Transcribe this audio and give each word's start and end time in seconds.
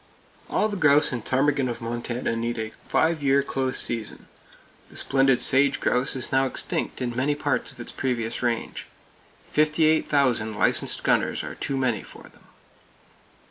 All 0.49 0.67
the 0.67 0.77
grouse 0.77 1.11
and 1.11 1.23
ptarmigan 1.23 1.69
of 1.69 1.79
Montana 1.79 2.35
need 2.35 2.57
a 2.57 2.71
five 2.87 3.21
year 3.21 3.43
close 3.43 3.77
season. 3.79 4.27
The 4.89 4.95
splendid 4.95 5.43
sage 5.43 5.79
grouse 5.79 6.15
is 6.15 6.31
now 6.31 6.47
extinct 6.47 7.03
in 7.03 7.15
many 7.15 7.35
parts 7.35 7.71
of 7.71 7.79
its 7.79 7.91
previous 7.91 8.41
range. 8.41 8.87
Fifty 9.51 9.85
eight 9.85 10.07
thousand 10.09 10.57
licensed 10.57 11.03
gunners 11.03 11.43
are 11.43 11.53
too 11.53 11.77
many 11.77 12.01
for 12.01 12.23
them! 12.23 12.47